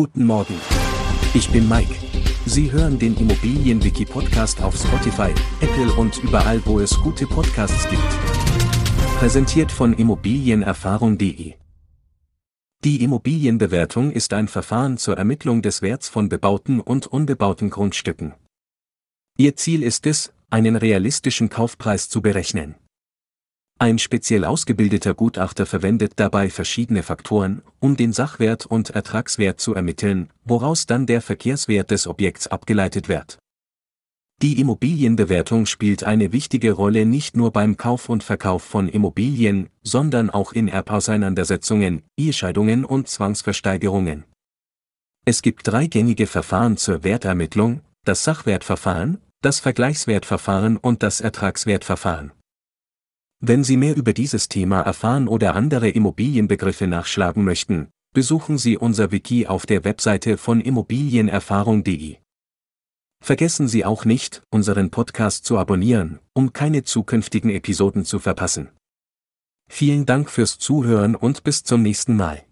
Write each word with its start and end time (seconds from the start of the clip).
Guten 0.00 0.26
Morgen. 0.26 0.54
Ich 1.34 1.50
bin 1.50 1.68
Mike. 1.68 1.92
Sie 2.46 2.70
hören 2.70 3.00
den 3.00 3.16
Immobilienwiki-Podcast 3.16 4.62
auf 4.62 4.76
Spotify, 4.76 5.34
Apple 5.60 5.92
und 5.94 6.22
überall, 6.22 6.64
wo 6.66 6.78
es 6.78 6.96
gute 7.00 7.26
Podcasts 7.26 7.90
gibt. 7.90 8.00
Präsentiert 9.18 9.72
von 9.72 9.92
Immobilienerfahrung.de. 9.92 11.54
Die 12.84 13.02
Immobilienbewertung 13.02 14.12
ist 14.12 14.32
ein 14.34 14.46
Verfahren 14.46 14.98
zur 14.98 15.18
Ermittlung 15.18 15.62
des 15.62 15.82
Werts 15.82 16.08
von 16.08 16.28
bebauten 16.28 16.78
und 16.78 17.08
unbebauten 17.08 17.68
Grundstücken. 17.68 18.34
Ihr 19.36 19.56
Ziel 19.56 19.82
ist 19.82 20.06
es, 20.06 20.32
einen 20.48 20.76
realistischen 20.76 21.48
Kaufpreis 21.48 22.08
zu 22.08 22.22
berechnen. 22.22 22.76
Ein 23.80 23.98
speziell 23.98 24.44
ausgebildeter 24.44 25.14
Gutachter 25.14 25.64
verwendet 25.64 26.14
dabei 26.16 26.50
verschiedene 26.50 27.04
Faktoren, 27.04 27.62
um 27.78 27.96
den 27.96 28.12
Sachwert 28.12 28.66
und 28.66 28.90
Ertragswert 28.90 29.60
zu 29.60 29.72
ermitteln, 29.72 30.30
woraus 30.44 30.86
dann 30.86 31.06
der 31.06 31.22
Verkehrswert 31.22 31.92
des 31.92 32.08
Objekts 32.08 32.48
abgeleitet 32.48 33.08
wird. 33.08 33.38
Die 34.42 34.60
Immobilienbewertung 34.60 35.66
spielt 35.66 36.02
eine 36.02 36.32
wichtige 36.32 36.72
Rolle 36.72 37.06
nicht 37.06 37.36
nur 37.36 37.52
beim 37.52 37.76
Kauf 37.76 38.08
und 38.08 38.24
Verkauf 38.24 38.64
von 38.64 38.88
Immobilien, 38.88 39.68
sondern 39.82 40.30
auch 40.30 40.52
in 40.52 40.66
Erbauseinandersetzungen, 40.66 42.02
Ehescheidungen 42.16 42.84
und 42.84 43.08
Zwangsversteigerungen. 43.08 44.24
Es 45.24 45.42
gibt 45.42 45.68
drei 45.68 45.86
gängige 45.86 46.26
Verfahren 46.26 46.76
zur 46.78 47.04
Wertermittlung, 47.04 47.82
das 48.04 48.24
Sachwertverfahren, 48.24 49.18
das 49.40 49.60
Vergleichswertverfahren 49.60 50.78
und 50.78 51.04
das 51.04 51.20
Ertragswertverfahren. 51.20 52.32
Wenn 53.40 53.62
Sie 53.62 53.76
mehr 53.76 53.96
über 53.96 54.12
dieses 54.12 54.48
Thema 54.48 54.80
erfahren 54.80 55.28
oder 55.28 55.54
andere 55.54 55.88
Immobilienbegriffe 55.88 56.88
nachschlagen 56.88 57.44
möchten, 57.44 57.88
besuchen 58.12 58.58
Sie 58.58 58.76
unser 58.76 59.12
Wiki 59.12 59.46
auf 59.46 59.64
der 59.64 59.84
Webseite 59.84 60.36
von 60.36 60.60
immobilienerfahrung.de. 60.60 62.16
Vergessen 63.22 63.68
Sie 63.68 63.84
auch 63.84 64.04
nicht, 64.04 64.42
unseren 64.50 64.90
Podcast 64.90 65.44
zu 65.44 65.56
abonnieren, 65.58 66.18
um 66.34 66.52
keine 66.52 66.82
zukünftigen 66.82 67.50
Episoden 67.50 68.04
zu 68.04 68.18
verpassen. 68.18 68.70
Vielen 69.70 70.06
Dank 70.06 70.30
fürs 70.30 70.58
Zuhören 70.58 71.14
und 71.14 71.44
bis 71.44 71.62
zum 71.62 71.82
nächsten 71.82 72.16
Mal. 72.16 72.47